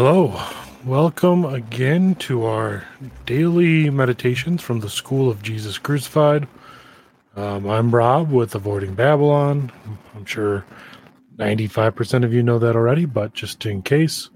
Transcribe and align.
Hello. 0.00 0.40
Welcome 0.84 1.44
again 1.44 2.14
to 2.20 2.44
our 2.44 2.84
daily 3.26 3.90
meditations 3.90 4.62
from 4.62 4.78
the 4.78 4.88
School 4.88 5.28
of 5.28 5.42
Jesus 5.42 5.76
Crucified. 5.76 6.46
Um, 7.34 7.68
I'm 7.68 7.92
Rob 7.92 8.30
with 8.30 8.54
Avoiding 8.54 8.94
Babylon. 8.94 9.72
I'm 10.14 10.24
sure 10.24 10.64
95% 11.36 12.24
of 12.24 12.32
you 12.32 12.44
know 12.44 12.60
that 12.60 12.76
already, 12.76 13.06
but 13.06 13.34
just 13.34 13.66
in 13.66 13.82
case, 13.82 14.30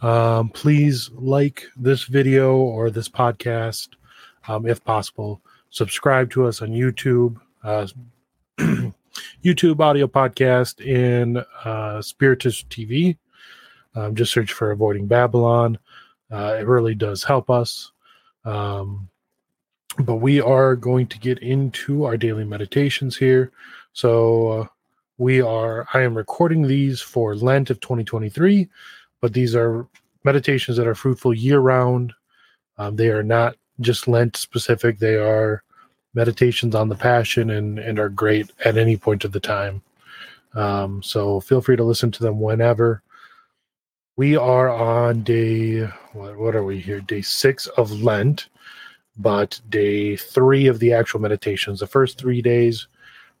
um, 0.00 0.48
please 0.48 1.10
like 1.12 1.64
this 1.76 2.04
video 2.04 2.56
or 2.56 2.88
this 2.88 3.10
podcast 3.10 3.88
um, 4.48 4.64
if 4.64 4.82
possible. 4.84 5.42
Subscribe 5.68 6.30
to 6.30 6.46
us 6.46 6.62
on 6.62 6.70
YouTube, 6.70 7.38
uh, 7.62 7.86
YouTube 9.44 9.80
audio 9.80 10.06
podcast, 10.06 10.80
and 10.80 11.44
uh, 11.62 12.00
Spiritus 12.00 12.64
TV. 12.70 13.18
Um, 13.94 14.14
just 14.14 14.32
search 14.32 14.52
for 14.52 14.70
Avoiding 14.70 15.06
Babylon. 15.06 15.78
Uh, 16.30 16.56
it 16.58 16.66
really 16.66 16.94
does 16.94 17.22
help 17.22 17.50
us. 17.50 17.92
Um, 18.44 19.08
but 19.98 20.16
we 20.16 20.40
are 20.40 20.74
going 20.74 21.06
to 21.06 21.18
get 21.18 21.38
into 21.38 22.04
our 22.04 22.16
daily 22.16 22.44
meditations 22.44 23.16
here. 23.16 23.52
So 23.92 24.48
uh, 24.48 24.66
we 25.18 25.40
are, 25.40 25.86
I 25.94 26.02
am 26.02 26.16
recording 26.16 26.62
these 26.62 27.00
for 27.00 27.36
Lent 27.36 27.70
of 27.70 27.80
2023, 27.80 28.68
but 29.20 29.32
these 29.32 29.54
are 29.54 29.86
meditations 30.24 30.76
that 30.76 30.86
are 30.86 30.94
fruitful 30.94 31.32
year 31.32 31.60
round. 31.60 32.12
Um, 32.78 32.96
they 32.96 33.08
are 33.10 33.22
not 33.22 33.56
just 33.80 34.08
Lent 34.08 34.36
specific, 34.36 34.98
they 34.98 35.14
are 35.16 35.62
meditations 36.14 36.74
on 36.74 36.88
the 36.88 36.96
Passion 36.96 37.50
and, 37.50 37.78
and 37.78 37.98
are 37.98 38.08
great 38.08 38.50
at 38.64 38.76
any 38.76 38.96
point 38.96 39.24
of 39.24 39.32
the 39.32 39.40
time. 39.40 39.82
Um, 40.54 41.02
so 41.02 41.40
feel 41.40 41.60
free 41.60 41.76
to 41.76 41.84
listen 41.84 42.10
to 42.12 42.22
them 42.22 42.40
whenever. 42.40 43.02
We 44.16 44.36
are 44.36 44.70
on 44.70 45.24
day, 45.24 45.80
what, 46.12 46.36
what 46.36 46.54
are 46.54 46.62
we 46.62 46.78
here? 46.78 47.00
Day 47.00 47.20
six 47.20 47.66
of 47.66 47.90
Lent, 47.90 48.48
but 49.16 49.60
day 49.70 50.14
three 50.14 50.68
of 50.68 50.78
the 50.78 50.92
actual 50.92 51.20
meditations. 51.20 51.80
The 51.80 51.88
first 51.88 52.16
three 52.16 52.40
days 52.40 52.86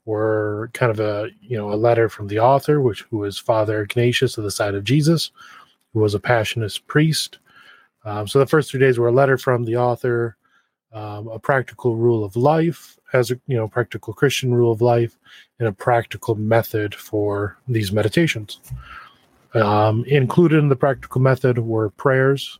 were 0.04 0.70
kind 0.74 0.90
of 0.90 0.98
a, 0.98 1.30
you 1.40 1.56
know, 1.56 1.72
a 1.72 1.76
letter 1.76 2.08
from 2.08 2.26
the 2.26 2.40
author, 2.40 2.80
which 2.80 3.02
who 3.02 3.18
was 3.18 3.38
Father 3.38 3.82
Ignatius 3.82 4.36
of 4.36 4.42
the 4.42 4.50
side 4.50 4.74
of 4.74 4.82
Jesus, 4.82 5.30
who 5.92 6.00
was 6.00 6.12
a 6.12 6.18
Passionist 6.18 6.84
priest. 6.88 7.38
Um, 8.04 8.26
so 8.26 8.40
the 8.40 8.46
first 8.46 8.72
three 8.72 8.80
days 8.80 8.98
were 8.98 9.08
a 9.08 9.12
letter 9.12 9.38
from 9.38 9.64
the 9.64 9.76
author, 9.76 10.36
um, 10.92 11.28
a 11.28 11.38
practical 11.38 11.94
rule 11.94 12.24
of 12.24 12.34
life, 12.34 12.98
as 13.12 13.30
a 13.30 13.38
you 13.46 13.56
know 13.56 13.68
practical 13.68 14.12
Christian 14.12 14.52
rule 14.52 14.72
of 14.72 14.82
life, 14.82 15.16
and 15.60 15.68
a 15.68 15.72
practical 15.72 16.34
method 16.34 16.96
for 16.96 17.58
these 17.68 17.92
meditations. 17.92 18.58
Um, 19.54 20.04
included 20.06 20.58
in 20.58 20.68
the 20.68 20.76
practical 20.76 21.20
method 21.20 21.58
were 21.58 21.90
prayers 21.90 22.58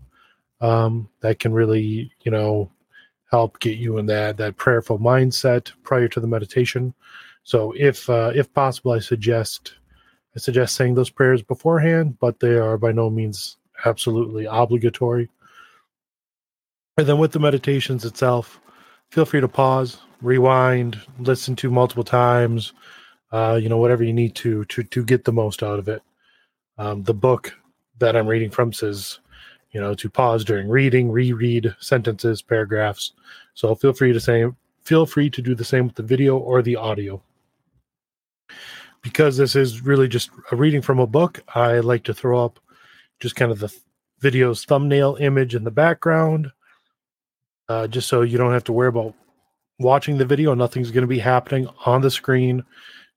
um, 0.60 1.08
that 1.20 1.40
can 1.40 1.52
really, 1.52 2.12
you 2.22 2.30
know, 2.30 2.70
help 3.30 3.58
get 3.58 3.78
you 3.78 3.98
in 3.98 4.06
that 4.06 4.36
that 4.36 4.56
prayerful 4.56 4.98
mindset 4.98 5.72
prior 5.82 6.06
to 6.08 6.20
the 6.20 6.26
meditation. 6.26 6.94
So, 7.42 7.72
if 7.76 8.08
uh, 8.08 8.32
if 8.34 8.52
possible, 8.52 8.92
I 8.92 9.00
suggest 9.00 9.74
I 10.36 10.38
suggest 10.38 10.76
saying 10.76 10.94
those 10.94 11.10
prayers 11.10 11.42
beforehand, 11.42 12.18
but 12.20 12.40
they 12.40 12.54
are 12.54 12.78
by 12.78 12.92
no 12.92 13.10
means 13.10 13.56
absolutely 13.84 14.46
obligatory. 14.46 15.28
And 16.96 17.06
then 17.06 17.18
with 17.18 17.32
the 17.32 17.40
meditations 17.40 18.04
itself, 18.04 18.60
feel 19.10 19.24
free 19.24 19.40
to 19.40 19.48
pause, 19.48 19.98
rewind, 20.22 21.00
listen 21.18 21.56
to 21.56 21.70
multiple 21.70 22.04
times, 22.04 22.72
uh, 23.32 23.58
you 23.60 23.68
know, 23.68 23.78
whatever 23.78 24.04
you 24.04 24.12
need 24.12 24.34
to 24.36 24.64
to 24.66 24.84
to 24.84 25.04
get 25.04 25.24
the 25.24 25.32
most 25.32 25.62
out 25.62 25.78
of 25.78 25.88
it. 25.88 26.02
Um, 26.78 27.02
the 27.02 27.14
book 27.14 27.54
that 27.98 28.16
I'm 28.16 28.26
reading 28.26 28.50
from 28.50 28.72
says, 28.72 29.20
you 29.70 29.80
know, 29.80 29.94
to 29.94 30.08
pause 30.08 30.44
during 30.44 30.68
reading, 30.68 31.10
reread 31.10 31.74
sentences, 31.80 32.42
paragraphs. 32.42 33.12
So 33.54 33.74
feel 33.74 33.92
free 33.92 34.12
to 34.12 34.20
say, 34.20 34.44
feel 34.82 35.06
free 35.06 35.30
to 35.30 35.42
do 35.42 35.54
the 35.54 35.64
same 35.64 35.86
with 35.86 35.96
the 35.96 36.02
video 36.02 36.36
or 36.38 36.62
the 36.62 36.76
audio. 36.76 37.22
Because 39.02 39.36
this 39.36 39.54
is 39.54 39.82
really 39.82 40.08
just 40.08 40.30
a 40.50 40.56
reading 40.56 40.80
from 40.80 40.98
a 40.98 41.06
book, 41.06 41.42
I 41.54 41.80
like 41.80 42.04
to 42.04 42.14
throw 42.14 42.44
up 42.44 42.58
just 43.20 43.36
kind 43.36 43.52
of 43.52 43.58
the 43.58 43.74
video's 44.20 44.64
thumbnail 44.64 45.16
image 45.20 45.54
in 45.54 45.64
the 45.64 45.70
background, 45.70 46.50
uh, 47.68 47.86
just 47.86 48.08
so 48.08 48.22
you 48.22 48.38
don't 48.38 48.52
have 48.52 48.64
to 48.64 48.72
worry 48.72 48.88
about 48.88 49.14
watching 49.78 50.16
the 50.16 50.24
video. 50.24 50.54
Nothing's 50.54 50.90
going 50.90 51.02
to 51.02 51.08
be 51.08 51.18
happening 51.18 51.68
on 51.84 52.00
the 52.00 52.10
screen. 52.10 52.64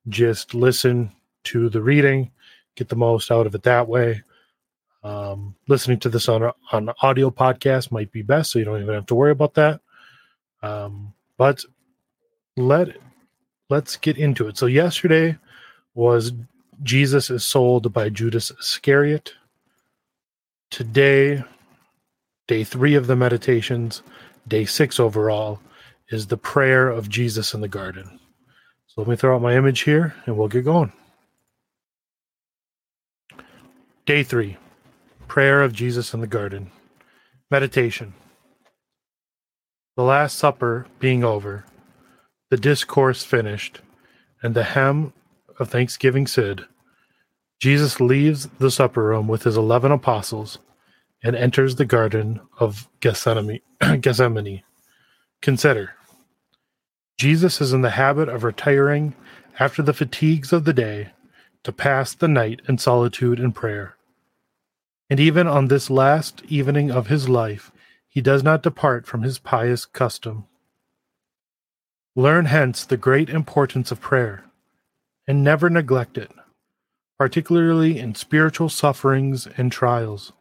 Just 0.10 0.54
listen 0.54 1.12
to 1.46 1.70
the 1.70 1.82
reading 1.82 2.32
get 2.78 2.90
the 2.90 2.96
most 2.96 3.32
out 3.32 3.48
of 3.48 3.56
it 3.56 3.64
that 3.64 3.88
way. 3.88 4.24
Um, 5.04 5.56
listening 5.68 6.00
to 6.00 6.10
this 6.10 6.30
on 6.30 6.52
on 6.72 6.90
audio 7.02 7.30
podcast 7.30 7.92
might 7.92 8.12
be 8.12 8.22
best, 8.22 8.52
so 8.52 8.60
you 8.60 8.66
don't 8.66 8.82
even 8.82 8.94
have 8.94 9.06
to 9.08 9.16
worry 9.16 9.32
about 9.32 9.56
that. 9.56 9.82
Um, 10.62 11.14
but 11.38 11.64
let 12.56 12.98
let's 13.70 13.98
get 13.98 14.18
into 14.18 14.48
it. 14.48 14.58
So 14.58 14.66
yesterday 14.66 15.38
was 15.94 16.32
Jesus 16.84 17.30
is 17.30 17.44
sold 17.44 17.92
by 17.94 18.10
Judas 18.10 18.52
Iscariot. 18.52 19.34
Today, 20.70 21.44
day 22.48 22.64
three 22.64 22.96
of 22.96 23.08
the 23.08 23.16
meditations, 23.16 24.04
day 24.48 24.66
six 24.66 25.00
overall, 25.00 25.60
is 26.10 26.28
the 26.28 26.38
prayer 26.38 26.90
of 26.90 27.10
Jesus 27.10 27.54
in 27.54 27.62
the 27.62 27.68
garden. 27.68 28.20
So 28.88 29.02
let 29.02 29.08
me 29.08 29.16
throw 29.16 29.36
out 29.36 29.42
my 29.42 29.56
image 29.56 29.82
here 29.82 30.16
and 30.26 30.38
we'll 30.38 30.48
get 30.48 30.66
going. 30.66 30.92
Day 34.08 34.24
three 34.24 34.56
Prayer 35.28 35.62
of 35.62 35.74
Jesus 35.74 36.14
in 36.14 36.22
the 36.22 36.28
Garden. 36.28 36.72
Meditation. 37.52 38.14
The 39.98 40.04
Last 40.04 40.40
Supper 40.40 40.88
being 40.98 41.26
over, 41.26 41.66
the 42.50 42.56
discourse 42.56 43.26
finished, 43.26 43.82
and 44.42 44.56
the 44.56 44.64
hymn 44.64 45.12
of 45.60 45.68
thanksgiving 45.68 46.26
said, 46.26 46.62
Jesus 47.60 48.00
leaves 48.00 48.48
the 48.60 48.72
supper 48.72 49.04
room 49.04 49.28
with 49.28 49.44
his 49.44 49.58
eleven 49.58 49.92
apostles 49.92 50.58
and 51.22 51.36
enters 51.36 51.76
the 51.76 51.84
garden 51.84 52.40
of 52.62 52.88
Gethsemane. 53.02 53.60
Gethsemane. 54.00 54.64
Consider 55.42 55.96
Jesus 57.18 57.60
is 57.60 57.74
in 57.74 57.82
the 57.82 57.90
habit 57.90 58.30
of 58.30 58.46
retiring 58.46 59.16
after 59.60 59.82
the 59.82 59.94
fatigues 59.94 60.54
of 60.54 60.64
the 60.64 60.72
day 60.72 61.10
to 61.66 61.74
pass 61.74 62.14
the 62.14 62.30
night 62.30 62.62
in 62.70 62.78
solitude 62.78 63.38
and 63.38 63.54
prayer. 63.54 63.97
And 65.10 65.20
even 65.20 65.48
on 65.48 65.68
this 65.68 65.90
last 65.90 66.44
evening 66.50 66.92
of 66.92 67.08
his 67.08 67.30
life, 67.30 67.72
he 68.08 68.22
does 68.22 68.44
not 68.44 68.64
depart 68.64 69.06
from 69.06 69.24
his 69.24 69.40
pious 69.40 69.86
custom. 69.86 70.46
Learn 72.16 72.46
hence 72.46 72.84
the 72.84 72.98
great 72.98 73.30
importance 73.30 73.92
of 73.92 74.02
prayer, 74.02 74.46
and 75.28 75.44
never 75.44 75.70
neglect 75.70 76.18
it, 76.18 76.32
particularly 77.18 78.00
in 78.00 78.16
spiritual 78.16 78.70
sufferings 78.70 79.48
and 79.56 79.72
trials. 79.72 80.34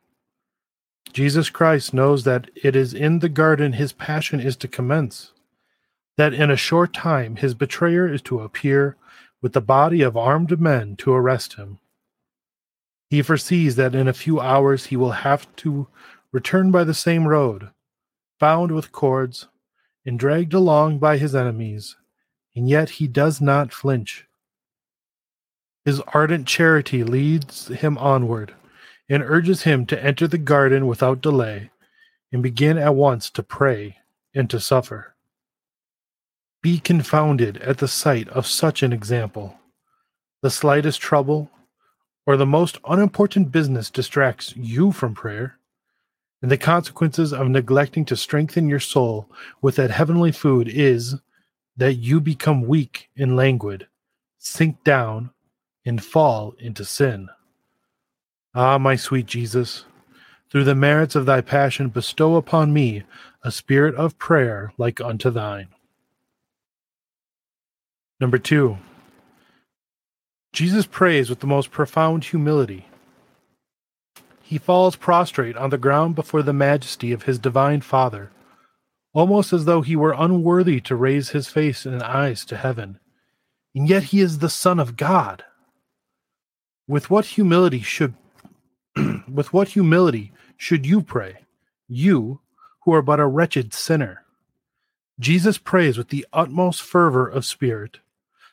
Jesus 1.12 1.48
Christ 1.48 1.95
knows 1.95 2.24
that 2.24 2.51
it 2.57 2.74
is 2.74 2.92
in 2.92 3.21
the 3.21 3.28
garden 3.28 3.74
his 3.74 3.92
passion 3.92 4.41
is 4.41 4.57
to 4.57 4.69
commence, 4.69 5.33
that 6.16 6.34
in 6.34 6.51
a 6.51 6.57
short 6.57 6.92
time 6.92 7.36
his 7.36 7.54
betrayer 7.54 8.12
is 8.12 8.22
to 8.22 8.41
appear 8.41 8.97
with 9.41 9.53
the 9.53 9.60
body 9.60 10.03
of 10.03 10.16
armed 10.16 10.59
men 10.60 10.97
to 10.97 11.12
arrest 11.12 11.54
him 11.54 11.78
he 13.09 13.23
foresees 13.23 13.77
that 13.77 13.95
in 13.95 14.09
a 14.09 14.13
few 14.13 14.41
hours 14.41 14.87
he 14.87 14.97
will 14.97 15.13
have 15.13 15.55
to 15.57 15.87
return 16.33 16.71
by 16.71 16.85
the 16.85 16.95
same 16.95 17.27
road, 17.27 17.71
bound 18.39 18.73
with 18.73 18.93
cords 18.93 19.49
and 20.05 20.19
dragged 20.19 20.55
along 20.55 20.99
by 20.99 21.17
his 21.17 21.35
enemies, 21.35 21.97
and 22.55 22.69
yet 22.69 22.91
he 22.91 23.07
does 23.07 23.41
not 23.41 23.73
flinch. 23.73 24.27
His 25.85 26.01
ardent 26.15 26.47
charity 26.47 27.05
leads 27.05 27.69
him 27.69 27.97
onward 27.99 28.55
and 29.09 29.23
urges 29.23 29.63
him 29.63 29.87
to 29.87 30.05
enter 30.05 30.27
the 30.27 30.39
garden 30.39 30.87
without 30.87 31.21
delay 31.21 31.71
and 32.33 32.43
begin 32.43 32.77
at 32.77 32.95
once 32.95 33.31
to 33.31 33.43
pray 33.43 33.99
and 34.35 34.51
to 34.51 34.59
suffer. 34.59 35.15
Be 36.61 36.81
confounded 36.81 37.59
at 37.59 37.79
the 37.79 37.87
sight 37.87 38.29
of 38.31 38.47
such 38.47 38.83
an 38.83 38.93
example. 38.93 39.61
The 40.43 40.51
slightest 40.51 41.01
trouble 41.01 41.51
or 42.27 42.37
the 42.37 42.45
most 42.45 42.78
unimportant 42.87 43.53
business 43.53 43.89
distracts 43.89 44.53
you 44.57 44.93
from 44.93 45.15
prayer, 45.15 45.59
and 46.43 46.51
the 46.51 46.59
consequences 46.59 47.33
of 47.33 47.49
neglecting 47.49 48.05
to 48.05 48.17
strengthen 48.17 48.69
your 48.69 48.81
soul 48.81 49.31
with 49.63 49.77
that 49.77 49.91
heavenly 49.91 50.33
food 50.33 50.69
is 50.69 51.15
that 51.77 51.95
you 51.95 52.21
become 52.21 52.67
weak 52.67 53.09
and 53.17 53.37
languid, 53.37 53.87
sink 54.39 54.83
down, 54.84 55.31
and 55.84 56.05
fall 56.05 56.55
into 56.59 56.84
sin. 56.84 57.28
Ah, 58.55 58.77
my 58.79 58.97
sweet 58.97 59.27
Jesus, 59.27 59.84
through 60.51 60.65
the 60.65 60.75
merits 60.75 61.15
of 61.15 61.27
thy 61.27 61.41
passion, 61.41 61.89
bestow 61.89 62.37
upon 62.37 62.72
me 62.72 63.05
a 63.43 63.51
spirit 63.53 63.95
of 63.95 64.19
prayer 64.19 64.72
like 64.79 65.01
unto 65.01 65.31
thine. 65.31 65.69
Number 68.19 68.39
two, 68.39 68.79
Jesus 70.57 70.87
prays 70.87 71.29
with 71.29 71.41
the 71.41 71.47
most 71.47 71.71
profound 71.71 72.25
humility. 72.25 72.87
he 74.43 74.57
falls 74.57 74.97
prostrate 74.97 75.55
on 75.55 75.69
the 75.69 75.77
ground 75.77 76.15
before 76.15 76.43
the 76.43 76.55
majesty 76.55 77.13
of 77.13 77.25
his 77.25 77.39
divine 77.39 77.83
Father, 77.83 78.31
almost 79.13 79.53
as 79.53 79.67
though 79.67 79.83
he 79.83 79.95
were 79.95 80.17
unworthy 80.17 80.81
to 80.81 80.97
raise 80.97 81.29
his 81.29 81.49
face 81.49 81.85
and 81.85 82.03
eyes 82.03 82.43
to 82.47 82.57
heaven. 82.57 82.99
And 83.75 83.87
yet 83.87 84.05
he 84.05 84.23
is 84.23 84.39
the 84.39 84.49
Son 84.49 84.81
of 84.81 84.97
God. 84.97 85.45
With 86.89 87.11
what 87.11 87.27
humility 87.27 87.83
should 87.83 88.15
with 89.29 89.53
what 89.53 89.69
humility 89.69 90.33
should 90.57 90.87
you 90.87 91.03
pray, 91.03 91.45
you 91.87 92.41
who 92.85 92.95
are 92.95 93.03
but 93.03 93.21
a 93.21 93.27
wretched 93.27 93.75
sinner? 93.75 94.25
Jesus 95.21 95.59
prays 95.59 95.99
with 95.99 96.09
the 96.09 96.25
utmost 96.33 96.81
fervor 96.81 97.29
of 97.29 97.45
spirit, 97.45 97.99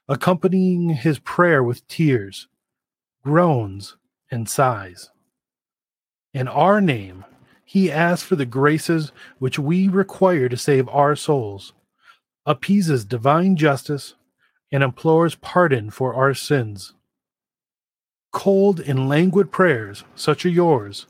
accompanying 0.08 0.90
his 0.90 1.20
prayer 1.20 1.64
with 1.64 1.88
tears, 1.88 2.48
groans, 3.24 3.96
and 4.30 4.50
sighs. 4.50 5.10
In 6.34 6.48
our 6.48 6.82
name, 6.82 7.26
he 7.64 7.92
asks 7.92 8.28
for 8.28 8.36
the 8.36 8.46
graces 8.46 9.12
which 9.40 9.58
we 9.58 9.88
require 9.88 10.50
to 10.50 10.58
save 10.58 10.90
our 10.90 11.16
souls, 11.16 11.74
appeases 12.46 13.06
divine 13.06 13.56
justice, 13.56 14.16
and 14.72 14.84
implores 14.84 15.36
pardon 15.36 15.90
for 15.90 16.14
our 16.16 16.34
sins. 16.34 16.94
Cold 18.32 18.80
and 18.80 19.08
languid 19.08 19.52
prayers, 19.52 20.04
such 20.16 20.46
as 20.46 20.52
yours, 20.52 21.06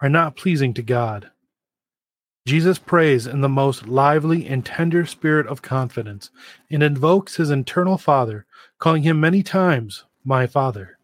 are 0.00 0.08
not 0.08 0.36
pleasing 0.36 0.74
to 0.74 0.82
God. 0.82 1.30
Jesus 2.44 2.78
prays 2.78 3.26
in 3.26 3.40
the 3.40 3.48
most 3.48 3.86
lively 3.86 4.46
and 4.48 4.66
tender 4.66 5.06
spirit 5.06 5.46
of 5.46 5.62
confidence 5.62 6.30
and 6.70 6.82
invokes 6.82 7.36
his 7.36 7.50
eternal 7.50 7.98
Father, 7.98 8.46
calling 8.78 9.04
him 9.04 9.20
many 9.20 9.42
times, 9.44 10.04
My 10.24 10.48
Father. 10.48 10.98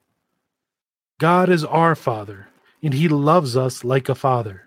God 1.18 1.48
is 1.48 1.64
our 1.64 1.94
Father, 1.94 2.48
and 2.82 2.92
he 2.92 3.08
loves 3.08 3.56
us 3.56 3.84
like 3.84 4.08
a 4.08 4.16
Father. 4.16 4.64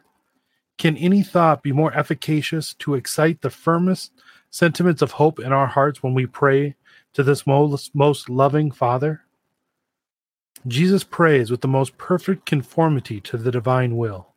Can 0.78 0.96
any 0.98 1.24
thought 1.24 1.62
be 1.62 1.74
more 1.74 1.94
efficacious 1.94 2.74
to 2.76 2.96
excite 2.96 3.42
the 3.42 3.50
firmest 3.50 4.14
sentiments 4.50 5.02
of 5.02 5.12
hope 5.12 5.40
in 5.40 5.52
our 5.52 5.68
hearts 5.68 6.02
when 6.02 6.14
we 6.14 6.26
pray 6.26 6.76
to 7.14 7.24
this 7.24 7.46
most, 7.46 7.94
most 7.94 8.30
loving 8.30 8.72
Father? 8.72 9.22
Jesus 10.68 11.04
prays 11.04 11.52
with 11.52 11.62
the 11.62 11.68
most 11.68 11.98
perfect 11.98 12.46
conformity 12.46 13.20
to 13.22 13.38
the 13.38 13.52
divine 13.52 13.98
will. 13.98 14.31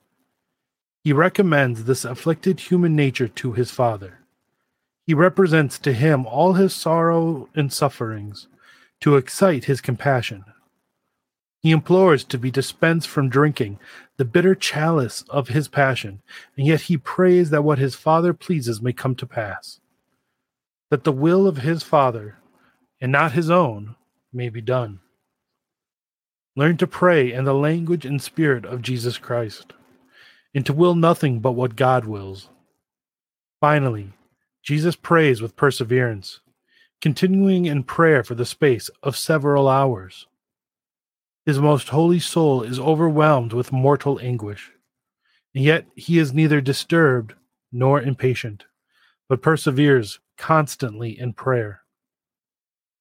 He 1.04 1.12
recommends 1.12 1.84
this 1.84 2.06
afflicted 2.06 2.58
human 2.58 2.96
nature 2.96 3.28
to 3.28 3.52
his 3.52 3.70
Father. 3.70 4.20
He 5.06 5.12
represents 5.12 5.78
to 5.80 5.92
him 5.92 6.24
all 6.24 6.54
his 6.54 6.74
sorrow 6.74 7.50
and 7.54 7.70
sufferings 7.70 8.48
to 9.00 9.16
excite 9.16 9.66
his 9.66 9.82
compassion. 9.82 10.46
He 11.60 11.72
implores 11.72 12.24
to 12.24 12.38
be 12.38 12.50
dispensed 12.50 13.06
from 13.08 13.28
drinking 13.28 13.78
the 14.16 14.24
bitter 14.24 14.54
chalice 14.54 15.24
of 15.28 15.48
his 15.48 15.68
passion, 15.68 16.22
and 16.56 16.66
yet 16.66 16.82
he 16.82 16.96
prays 16.96 17.50
that 17.50 17.64
what 17.64 17.78
his 17.78 17.94
Father 17.94 18.32
pleases 18.32 18.80
may 18.80 18.94
come 18.94 19.14
to 19.16 19.26
pass, 19.26 19.80
that 20.90 21.04
the 21.04 21.12
will 21.12 21.46
of 21.46 21.58
his 21.58 21.82
Father, 21.82 22.38
and 22.98 23.12
not 23.12 23.32
his 23.32 23.50
own, 23.50 23.94
may 24.32 24.48
be 24.48 24.62
done. 24.62 25.00
Learn 26.56 26.78
to 26.78 26.86
pray 26.86 27.30
in 27.30 27.44
the 27.44 27.54
language 27.54 28.06
and 28.06 28.22
spirit 28.22 28.64
of 28.64 28.80
Jesus 28.80 29.18
Christ 29.18 29.74
and 30.54 30.64
to 30.66 30.72
will 30.72 30.94
nothing 30.94 31.40
but 31.40 31.52
what 31.52 31.76
God 31.76 32.04
wills. 32.04 32.48
Finally, 33.60 34.12
Jesus 34.62 34.96
prays 34.96 35.42
with 35.42 35.56
perseverance, 35.56 36.40
continuing 37.00 37.66
in 37.66 37.82
prayer 37.82 38.22
for 38.22 38.34
the 38.34 38.46
space 38.46 38.88
of 39.02 39.16
several 39.16 39.68
hours. 39.68 40.26
His 41.44 41.58
most 41.58 41.90
holy 41.90 42.20
soul 42.20 42.62
is 42.62 42.78
overwhelmed 42.78 43.52
with 43.52 43.72
mortal 43.72 44.18
anguish, 44.20 44.70
and 45.54 45.64
yet 45.64 45.86
he 45.96 46.18
is 46.18 46.32
neither 46.32 46.60
disturbed 46.60 47.34
nor 47.72 48.00
impatient, 48.00 48.64
but 49.28 49.42
perseveres 49.42 50.20
constantly 50.38 51.18
in 51.18 51.32
prayer. 51.32 51.82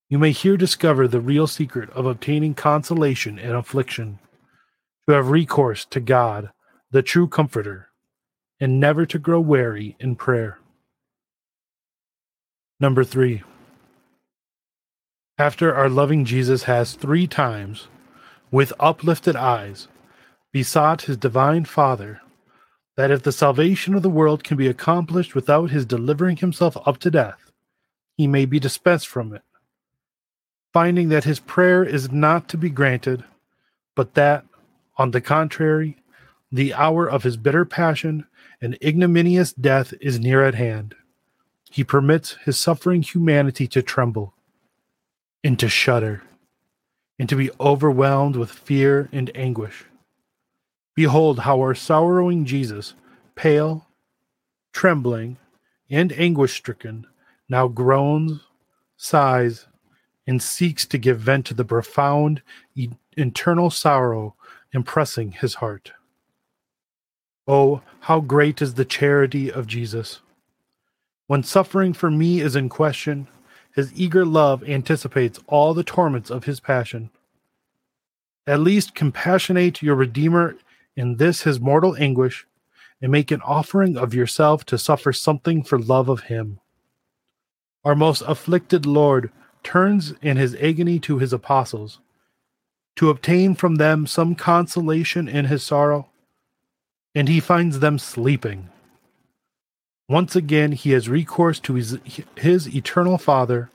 You 0.10 0.20
may 0.20 0.32
here 0.32 0.58
discover 0.58 1.08
the 1.08 1.22
real 1.22 1.48
secret 1.48 1.90
of 1.92 2.06
obtaining 2.06 2.56
consolation 2.56 3.40
in 3.40 3.52
affliction, 3.56 4.20
to 5.08 5.16
have 5.16 5.30
recourse 5.30 5.86
to 5.86 6.00
God 6.00 6.52
the 6.94 7.02
true 7.02 7.28
Comforter, 7.28 7.90
and 8.60 8.80
never 8.80 9.04
to 9.04 9.18
grow 9.18 9.40
weary 9.40 9.96
in 10.00 10.16
prayer. 10.16 10.60
Number 12.80 13.04
three. 13.04 13.42
After 15.40 15.74
our 15.74 15.90
loving 15.90 16.24
Jesus 16.24 16.64
has 16.64 16.94
three 16.94 17.26
times, 17.26 17.88
with 18.52 18.72
uplifted 18.80 19.36
eyes, 19.36 19.88
besought 20.52 21.02
his 21.02 21.18
divine 21.18 21.66
Father 21.66 22.22
that 22.96 23.10
if 23.10 23.24
the 23.24 23.32
salvation 23.32 23.96
of 23.96 24.04
the 24.04 24.08
world 24.08 24.44
can 24.44 24.56
be 24.56 24.68
accomplished 24.68 25.34
without 25.34 25.72
his 25.72 25.88
delivering 25.88 26.38
himself 26.38 26.78
up 26.86 27.00
to 27.00 27.10
death, 27.10 27.52
he 28.18 28.28
may 28.28 28.46
be 28.46 28.60
dispensed 28.60 29.08
from 29.08 29.34
it. 29.34 29.42
Finding 30.72 31.10
that 31.10 31.24
his 31.24 31.40
prayer 31.40 31.84
is 31.84 32.12
not 32.12 32.48
to 32.50 32.56
be 32.56 32.70
granted, 32.70 33.24
but 33.96 34.14
that, 34.14 34.46
on 34.96 35.10
the 35.10 35.22
contrary, 35.22 35.98
the 36.54 36.72
hour 36.76 37.10
of 37.10 37.24
his 37.24 37.36
bitter 37.36 37.66
passion 37.66 38.28
and 38.62 38.78
ignominious 38.84 39.52
death 39.54 39.92
is 40.00 40.20
near 40.20 40.46
at 40.46 40.54
hand. 40.54 40.94
He 41.72 41.84
permits 41.84 42.38
his 42.46 42.60
suffering 42.60 43.02
humanity 43.02 43.68
to 43.70 43.82
tremble 43.82 44.36
and 45.44 45.58
to 45.60 45.68
shudder 45.68 46.22
and 47.18 47.28
to 47.28 47.36
be 47.36 47.50
overwhelmed 47.60 48.36
with 48.36 48.52
fear 48.52 49.10
and 49.12 49.36
anguish. 49.36 49.86
Behold 50.94 51.40
how 51.40 51.58
our 51.60 51.74
sorrowing 51.74 52.46
Jesus, 52.46 52.94
pale, 53.34 53.88
trembling, 54.74 55.38
and 55.90 56.14
anguish 56.14 56.54
stricken, 56.54 57.08
now 57.50 57.68
groans, 57.68 58.42
sighs, 58.96 59.66
and 60.28 60.40
seeks 60.40 60.86
to 60.86 61.00
give 61.00 61.20
vent 61.20 61.48
to 61.48 61.56
the 61.56 61.66
profound, 61.66 62.44
internal 63.18 63.72
sorrow 63.72 64.36
impressing 64.72 65.32
his 65.32 65.56
heart. 65.56 65.94
Oh, 67.48 67.82
how 68.02 68.22
great 68.22 68.62
is 68.62 68.76
the 68.76 68.86
charity 68.86 69.52
of 69.52 69.68
Jesus! 69.68 70.22
When 71.28 71.44
suffering 71.44 71.94
for 71.94 72.10
me 72.10 72.40
is 72.40 72.56
in 72.56 72.70
question, 72.70 73.28
his 73.74 73.94
eager 73.94 74.26
love 74.26 74.64
anticipates 74.64 75.40
all 75.48 75.74
the 75.74 75.84
torments 75.84 76.30
of 76.30 76.46
his 76.46 76.60
passion. 76.60 77.10
At 78.48 78.60
least 78.60 78.96
compassionate 78.96 79.82
your 79.82 79.96
Redeemer 79.96 80.56
in 80.96 81.18
this 81.18 81.42
his 81.42 81.60
mortal 81.60 81.96
anguish, 81.98 82.46
and 83.02 83.12
make 83.12 83.32
an 83.32 83.42
offering 83.42 83.98
of 83.98 84.14
yourself 84.14 84.66
to 84.66 84.78
suffer 84.78 85.12
something 85.12 85.64
for 85.64 85.78
love 85.78 86.08
of 86.08 86.22
him. 86.24 86.60
Our 87.84 87.96
most 87.96 88.22
afflicted 88.26 88.86
Lord 88.86 89.32
turns 89.64 90.14
in 90.22 90.38
his 90.38 90.56
agony 90.56 91.00
to 91.00 91.18
his 91.18 91.34
apostles, 91.34 92.00
to 92.96 93.10
obtain 93.10 93.56
from 93.56 93.76
them 93.76 94.08
some 94.08 94.36
consolation 94.36 95.28
in 95.28 95.46
his 95.46 95.64
sorrow 95.64 96.10
and 97.16 97.28
he 97.28 97.40
finds 97.40 97.80
them 97.80 98.00
sleeping. 98.00 98.70
Once 100.10 100.36
again, 100.36 100.72
he 100.72 100.92
has 100.92 101.08
recourse 101.08 101.60
to 101.60 101.76
his, 101.76 101.98
his 102.36 102.76
eternal 102.76 103.18
Father 103.18 103.70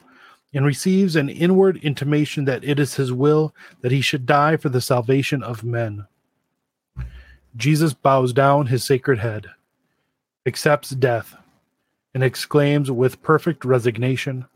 and 0.53 0.65
receives 0.65 1.17
an 1.17 1.29
inward 1.29 1.77
intimation 1.79 2.45
that 2.45 2.65
it 2.65 2.79
is 2.79 2.95
his 2.95 3.13
will 3.13 3.55
that 3.81 3.93
he 3.93 4.01
should 4.01 4.27
die 4.27 4.57
for 4.57 4.69
the 4.69 4.81
salvation 4.81 5.43
of 5.43 5.65
men. 5.65 6.07
Jesus 7.57 7.93
bows 7.93 8.33
down 8.33 8.67
his 8.67 8.85
sacred 8.85 9.19
head, 9.19 9.47
accepts 10.47 10.91
death, 10.91 11.35
and 12.15 12.23
exclaims 12.23 12.91
with 12.91 13.23
perfect 13.23 13.65
resignation, 13.65 14.47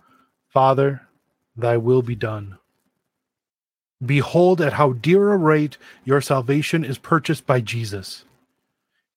Father, 0.49 1.03
thy 1.57 1.77
will 1.77 2.03
be 2.03 2.15
done. 2.15 2.59
Behold 4.05 4.61
at 4.61 4.73
how 4.75 4.93
dear 4.93 5.33
a 5.33 5.37
rate 5.37 5.77
your 6.05 6.21
salvation 6.21 6.85
is 6.85 6.99
purchased 6.99 7.47
by 7.47 7.61
Jesus. 7.61 8.25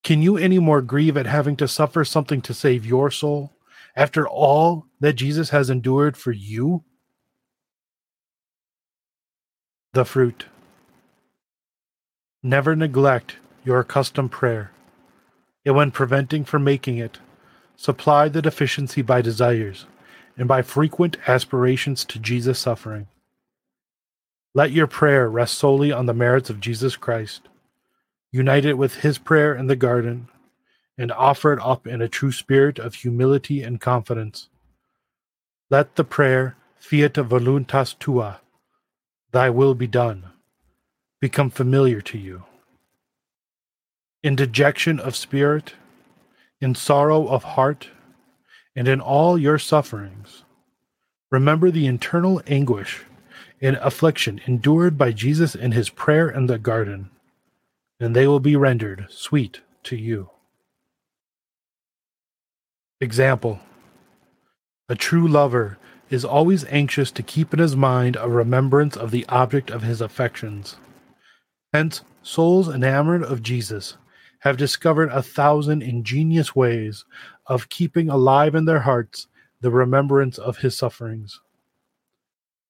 Can 0.06 0.22
you 0.22 0.38
any 0.38 0.60
more 0.60 0.84
grieve 0.84 1.18
at 1.18 1.26
having 1.26 1.56
to 1.56 1.68
suffer 1.68 2.06
something 2.06 2.40
to 2.44 2.54
save 2.54 2.86
your 2.86 3.10
soul 3.10 3.52
after 3.96 4.28
all 4.28 4.86
that 5.00 5.14
Jesus 5.14 5.50
has 5.50 5.68
endured 5.68 6.16
for 6.16 6.32
you? 6.32 6.84
The 9.94 10.06
fruit. 10.06 10.46
Never 12.44 12.76
neglect 12.76 13.38
your 13.64 13.80
accustomed 13.80 14.32
prayer, 14.32 14.70
and 15.66 15.76
when 15.76 15.90
preventing 15.90 16.46
from 16.46 16.64
making 16.64 17.00
it, 17.00 17.18
supply 17.76 18.30
the 18.30 18.44
deficiency 18.44 19.02
by 19.02 19.24
desires 19.24 19.88
and 20.38 20.48
by 20.48 20.62
frequent 20.62 21.18
aspirations 21.26 22.06
to 22.06 22.20
Jesus' 22.20 22.60
suffering. 22.60 23.08
Let 24.54 24.72
your 24.72 24.86
prayer 24.86 25.28
rest 25.28 25.56
solely 25.56 25.92
on 25.92 26.06
the 26.06 26.14
merits 26.14 26.52
of 26.52 26.60
Jesus 26.60 26.96
Christ 26.96 27.50
unite 28.36 28.66
it 28.66 28.78
with 28.78 28.96
his 28.98 29.18
prayer 29.20 29.56
in 29.56 29.68
the 29.68 29.78
garden, 29.78 30.30
and 30.98 31.12
offer 31.12 31.54
it 31.54 31.62
up 31.62 31.88
in 31.88 32.02
a 32.02 32.10
true 32.10 32.32
spirit 32.34 32.80
of 32.80 32.96
humility 32.96 33.64
and 33.64 33.82
confidence. 33.82 34.50
Let 35.72 35.96
the 35.98 36.06
prayer, 36.06 36.58
Fiat 36.80 37.16
voluntas 37.16 37.96
tua, 38.00 38.42
thy 39.34 39.50
will 39.50 39.76
be 39.76 39.88
done, 39.88 40.26
become 41.22 41.52
familiar 41.52 42.02
to 42.02 42.18
you. 42.18 42.44
in 44.24 44.36
dejection 44.36 45.00
of 45.00 45.16
spirit, 45.16 45.76
in 46.62 46.76
sorrow 46.76 47.28
of 47.28 47.44
heart, 47.44 47.90
and 48.76 48.88
in 48.88 49.02
all 49.02 49.38
your 49.38 49.60
sufferings. 49.60 50.44
Remember 51.32 51.72
the 51.72 51.88
internal 51.88 52.42
anguish 52.48 53.04
and 53.62 53.78
affliction 53.78 54.42
endured 54.48 54.98
by 54.98 55.12
Jesus 55.14 55.56
in 55.56 55.74
his 55.74 55.90
prayer 55.90 56.30
in 56.30 56.48
the 56.48 56.60
garden, 56.60 57.12
and 58.00 58.16
they 58.16 58.28
will 58.28 58.40
be 58.40 58.56
rendered 58.56 59.06
sweet 59.10 59.62
to 59.84 59.96
you. 59.96 60.30
Example 63.02 63.60
A 64.90 64.96
true 64.96 65.28
lover 65.28 65.78
is 66.10 66.24
always 66.24 66.66
anxious 66.66 67.12
to 67.12 67.24
keep 67.24 67.54
in 67.54 67.60
his 67.60 67.76
mind 67.76 68.16
a 68.20 68.30
remembrance 68.30 68.96
of 68.96 69.12
the 69.12 69.26
object 69.28 69.70
of 69.72 69.82
his 69.82 70.02
affections. 70.02 70.78
Hence, 71.74 72.02
souls 72.22 72.70
enamored 72.70 73.24
of 73.24 73.42
Jesus 73.42 73.98
have 74.40 74.58
discovered 74.58 75.10
a 75.10 75.24
thousand 75.24 75.82
ingenious 75.82 76.56
ways 76.56 77.04
of 77.48 77.70
keeping 77.70 78.10
alive 78.10 78.56
in 78.56 78.66
their 78.66 78.82
hearts 78.82 79.28
the 79.62 79.72
remembrance 79.72 80.38
of 80.38 80.58
his 80.58 80.78
sufferings. 80.78 81.42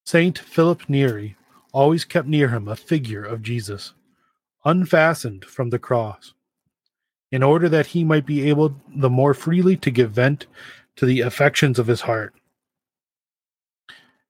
Saint 0.05 0.39
Philip 0.39 0.87
Neri 0.87 1.35
always 1.73 2.05
kept 2.05 2.27
near 2.27 2.49
him 2.49 2.67
a 2.67 2.75
figure 2.75 3.23
of 3.23 3.41
Jesus, 3.41 3.93
unfastened 4.65 5.45
from 5.45 5.69
the 5.69 5.79
cross, 5.79 6.33
in 7.31 7.43
order 7.43 7.69
that 7.69 7.87
he 7.87 8.03
might 8.03 8.25
be 8.25 8.49
able 8.49 8.75
the 8.95 9.09
more 9.09 9.33
freely 9.33 9.77
to 9.77 9.91
give 9.91 10.11
vent 10.11 10.47
to 10.95 11.05
the 11.05 11.21
affections 11.21 11.77
of 11.77 11.87
his 11.87 12.01
heart. 12.01 12.33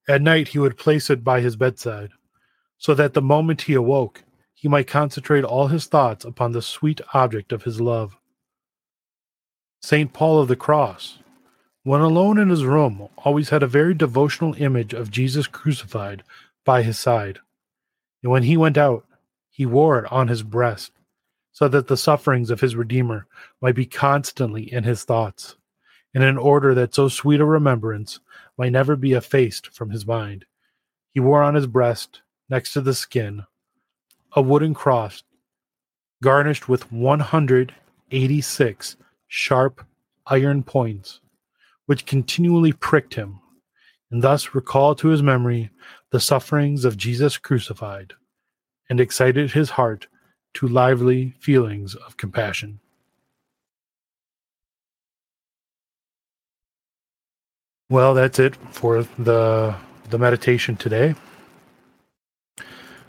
At 0.08 0.22
night 0.22 0.50
he 0.50 0.60
would 0.60 0.78
place 0.78 1.10
it 1.10 1.24
by 1.24 1.42
his 1.42 1.56
bedside, 1.56 2.12
so 2.78 2.94
that 2.94 3.14
the 3.14 3.22
moment 3.22 3.64
he 3.64 3.74
awoke, 3.74 4.24
he 4.54 4.68
might 4.68 4.88
concentrate 4.88 5.44
all 5.44 5.68
his 5.68 5.86
thoughts 5.86 6.26
upon 6.26 6.52
the 6.52 6.62
sweet 6.62 7.02
object 7.14 7.52
of 7.52 7.64
his 7.64 7.80
love. 7.82 8.18
St. 9.82 10.12
Paul 10.14 10.42
of 10.42 10.48
the 10.48 10.56
Cross, 10.56 11.20
when 11.84 12.02
alone 12.02 12.40
in 12.40 12.50
his 12.50 12.66
room, 12.66 13.08
always 13.18 13.50
had 13.50 13.62
a 13.62 13.68
very 13.68 13.94
devotional 13.94 14.56
image 14.56 14.94
of 14.94 15.12
Jesus 15.12 15.46
crucified 15.46 16.24
by 16.66 16.82
his 16.82 16.98
side. 16.98 17.40
And 18.24 18.32
when 18.32 18.44
he 18.44 18.58
went 18.58 18.78
out, 18.78 19.05
he 19.56 19.66
wore 19.66 19.98
it 20.00 20.12
on 20.12 20.28
his 20.28 20.44
breast, 20.44 20.92
so 21.54 21.70
that 21.70 21.88
the 21.88 21.96
sufferings 21.96 22.50
of 22.50 22.60
his 22.60 22.76
Redeemer 22.76 23.26
might 23.62 23.76
be 23.76 23.86
constantly 23.86 24.64
in 24.74 24.84
his 24.84 25.06
thoughts, 25.06 25.56
and 26.14 26.26
in 26.26 26.38
order 26.38 26.76
that 26.76 26.94
so 26.94 27.08
sweet 27.08 27.40
a 27.40 27.46
remembrance 27.46 28.20
might 28.58 28.74
never 28.74 28.98
be 28.98 29.14
effaced 29.14 29.74
from 29.74 29.92
his 29.92 30.06
mind. 30.06 30.44
He 31.14 31.22
wore 31.22 31.42
on 31.42 31.56
his 31.56 31.68
breast, 31.68 32.22
next 32.50 32.74
to 32.74 32.82
the 32.82 32.94
skin, 32.94 33.46
a 34.36 34.42
wooden 34.42 34.74
cross 34.74 35.24
garnished 36.22 36.68
with 36.68 36.92
186 36.92 38.98
sharp 39.30 39.86
iron 40.28 40.64
points, 40.64 41.22
which 41.86 42.06
continually 42.06 42.74
pricked 42.74 43.14
him, 43.14 43.40
and 44.12 44.22
thus 44.22 44.54
recalled 44.54 44.98
to 44.98 45.08
his 45.08 45.24
memory 45.24 45.70
the 46.12 46.20
sufferings 46.20 46.84
of 46.84 46.98
Jesus 46.98 47.38
crucified, 47.38 48.12
and 48.90 49.00
excited 49.00 49.52
his 49.52 49.72
heart 49.72 50.08
to 50.56 50.68
lively 50.68 51.36
feelings 51.40 51.96
of 51.96 52.18
compassion. 52.18 52.80
Well, 57.90 58.16
that's 58.16 58.40
it 58.40 58.56
for 58.72 59.04
the 59.20 59.76
the 60.10 60.18
meditation 60.18 60.76
today. 60.76 61.16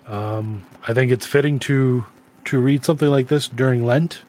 Um, 0.07 0.67
I 0.87 0.95
think 0.95 1.11
it's 1.11 1.27
fitting 1.27 1.59
to 1.61 2.05
to 2.47 2.61
read 2.61 2.85
something 2.85 3.09
like 3.09 3.29
this 3.29 3.49
during 3.49 3.85
Lent. 3.87 4.23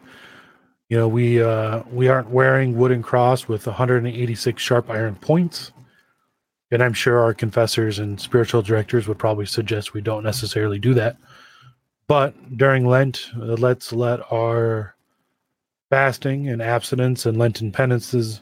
You 0.90 0.98
know, 0.98 1.08
we 1.08 1.42
uh, 1.42 1.84
we 1.92 2.08
aren't 2.08 2.30
wearing 2.30 2.78
wooden 2.78 3.04
cross 3.04 3.48
with 3.48 3.68
186 3.68 4.62
sharp 4.62 4.90
iron 4.90 5.16
points, 5.16 5.74
and 6.72 6.82
I'm 6.82 6.94
sure 6.94 7.20
our 7.20 7.34
confessors 7.34 8.00
and 8.00 8.20
spiritual 8.20 8.62
directors 8.62 9.08
would 9.08 9.20
probably 9.20 9.46
suggest 9.46 9.94
we 9.94 10.02
don't 10.02 10.24
necessarily 10.24 10.80
do 10.80 10.94
that. 10.94 11.18
But 12.08 12.58
during 12.58 12.86
Lent, 12.86 13.30
uh, 13.36 13.56
let's 13.56 13.92
let 13.92 14.20
our 14.32 14.96
fasting 15.90 16.50
and 16.50 16.62
abstinence 16.62 17.26
and 17.26 17.38
Lenten 17.38 17.72
penances 17.72 18.42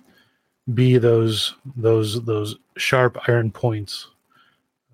be 0.74 0.98
those 0.98 1.56
those 1.76 2.24
those 2.26 2.58
sharp 2.78 3.18
iron 3.28 3.52
points, 3.52 4.08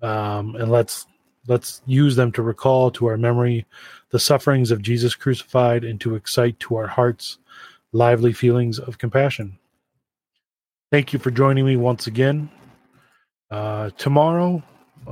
um, 0.02 0.56
and 0.56 0.70
let's 0.70 1.06
Let's 1.48 1.82
use 1.86 2.14
them 2.14 2.30
to 2.32 2.42
recall 2.42 2.90
to 2.92 3.06
our 3.06 3.16
memory 3.16 3.66
the 4.10 4.18
sufferings 4.18 4.70
of 4.70 4.82
Jesus 4.82 5.14
crucified 5.14 5.82
and 5.82 6.00
to 6.00 6.14
excite 6.14 6.58
to 6.60 6.76
our 6.76 6.86
hearts 6.86 7.38
lively 7.92 8.32
feelings 8.32 8.78
of 8.78 8.98
compassion. 8.98 9.58
Thank 10.92 11.12
you 11.12 11.18
for 11.18 11.30
joining 11.30 11.66
me 11.66 11.76
once 11.76 12.06
again. 12.06 12.48
Uh, 13.50 13.90
tomorrow, 13.98 14.62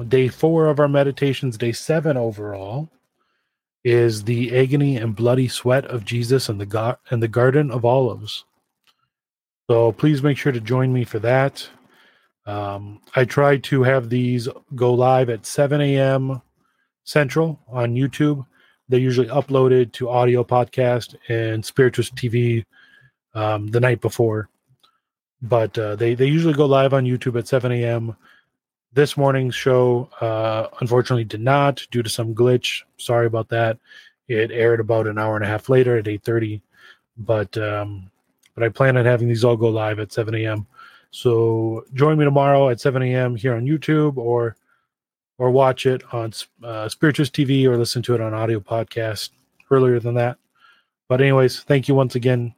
day 0.08 0.28
four 0.28 0.68
of 0.68 0.78
our 0.78 0.88
meditations, 0.88 1.58
day 1.58 1.72
seven 1.72 2.16
overall, 2.16 2.88
is 3.84 4.24
the 4.24 4.56
agony 4.56 4.96
and 4.96 5.16
bloody 5.16 5.48
sweat 5.48 5.84
of 5.86 6.04
Jesus 6.04 6.48
in 6.48 6.58
the, 6.58 6.66
go- 6.66 6.96
in 7.10 7.20
the 7.20 7.28
Garden 7.28 7.70
of 7.70 7.84
Olives. 7.84 8.44
So 9.70 9.92
please 9.92 10.22
make 10.22 10.36
sure 10.36 10.52
to 10.52 10.60
join 10.60 10.92
me 10.92 11.04
for 11.04 11.18
that. 11.20 11.68
Um, 12.46 13.00
I 13.14 13.24
try 13.24 13.58
to 13.58 13.82
have 13.82 14.10
these 14.10 14.48
go 14.74 14.94
live 14.94 15.30
at 15.30 15.46
7 15.46 15.80
a.m. 15.80 16.42
Central 17.04 17.60
on 17.68 17.94
YouTube. 17.94 18.44
They're 18.88 18.98
usually 18.98 19.28
uploaded 19.28 19.92
to 19.92 20.10
audio 20.10 20.42
podcast 20.42 21.14
and 21.28 21.64
Spiritus 21.64 22.10
TV 22.10 22.64
um, 23.34 23.68
the 23.68 23.80
night 23.80 24.00
before. 24.00 24.48
But 25.42 25.78
uh, 25.78 25.96
they, 25.96 26.14
they 26.14 26.26
usually 26.26 26.54
go 26.54 26.66
live 26.66 26.92
on 26.92 27.04
YouTube 27.04 27.38
at 27.38 27.46
7 27.46 27.70
a.m. 27.70 28.16
This 28.92 29.16
morning's 29.16 29.54
show, 29.54 30.10
uh, 30.20 30.66
unfortunately, 30.80 31.24
did 31.24 31.40
not 31.40 31.86
due 31.90 32.02
to 32.02 32.10
some 32.10 32.34
glitch. 32.34 32.82
Sorry 32.98 33.26
about 33.26 33.48
that. 33.50 33.78
It 34.26 34.50
aired 34.50 34.80
about 34.80 35.06
an 35.06 35.18
hour 35.18 35.36
and 35.36 35.44
a 35.44 35.48
half 35.48 35.68
later 35.68 35.96
at 35.96 36.06
8:30. 36.06 36.60
But 37.16 37.56
um, 37.58 38.10
but 38.54 38.64
I 38.64 38.68
plan 38.68 38.96
on 38.96 39.04
having 39.04 39.28
these 39.28 39.44
all 39.44 39.56
go 39.56 39.68
live 39.68 40.00
at 40.00 40.12
7 40.12 40.34
a.m. 40.34 40.66
So 41.12 41.84
join 41.94 42.18
me 42.18 42.24
tomorrow 42.24 42.68
at 42.68 42.80
7 42.80 43.02
a.m. 43.02 43.36
here 43.36 43.54
on 43.54 43.66
YouTube 43.66 44.16
or 44.16 44.56
or 45.38 45.50
watch 45.50 45.86
it 45.86 46.02
on 46.12 46.32
uh, 46.62 46.88
Spiritus 46.88 47.30
TV 47.30 47.64
or 47.64 47.76
listen 47.76 48.02
to 48.02 48.14
it 48.14 48.20
on 48.20 48.34
audio 48.34 48.60
podcast 48.60 49.30
earlier 49.70 49.98
than 49.98 50.14
that. 50.14 50.36
But 51.08 51.20
anyways, 51.20 51.60
thank 51.60 51.88
you 51.88 51.94
once 51.94 52.14
again, 52.14 52.54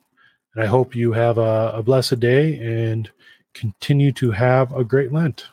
and 0.54 0.64
I 0.64 0.66
hope 0.66 0.96
you 0.96 1.12
have 1.12 1.38
a, 1.38 1.72
a 1.74 1.82
blessed 1.82 2.18
day 2.20 2.58
and 2.58 3.08
continue 3.54 4.12
to 4.12 4.32
have 4.32 4.74
a 4.74 4.82
great 4.82 5.12
Lent. 5.12 5.46